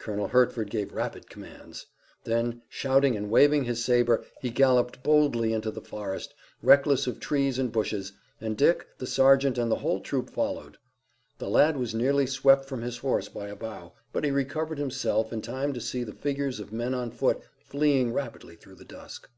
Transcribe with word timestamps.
Colonel 0.00 0.26
Hertford 0.26 0.70
gave 0.70 0.92
rapid 0.92 1.30
commands. 1.30 1.86
Then, 2.24 2.62
shouting 2.68 3.14
and 3.16 3.30
waving 3.30 3.62
his 3.62 3.84
saber 3.84 4.24
he 4.40 4.50
galloped 4.50 5.04
boldly 5.04 5.52
into 5.52 5.70
the 5.70 5.80
forest, 5.80 6.34
reckless 6.64 7.06
of 7.06 7.20
trees 7.20 7.60
and 7.60 7.70
bushes, 7.70 8.10
and 8.40 8.56
Dick, 8.56 8.88
the 8.98 9.06
sergeant, 9.06 9.56
and 9.56 9.70
the 9.70 9.76
whole 9.76 10.00
troop 10.00 10.30
followed. 10.30 10.78
The 11.38 11.48
lad 11.48 11.76
was 11.76 11.94
nearly 11.94 12.26
swept 12.26 12.64
from 12.64 12.82
his 12.82 12.98
horse 12.98 13.28
by 13.28 13.46
a 13.46 13.54
bough, 13.54 13.92
but 14.12 14.24
he 14.24 14.32
recovered 14.32 14.78
himself 14.78 15.32
in 15.32 15.42
time 15.42 15.72
to 15.74 15.80
see 15.80 16.02
the 16.02 16.12
figures 16.12 16.58
of 16.58 16.72
men 16.72 16.92
on 16.92 17.12
foot 17.12 17.40
fleeing 17.60 18.12
rapidly 18.12 18.56
through 18.56 18.74
the 18.74 18.84
dusk. 18.84 19.30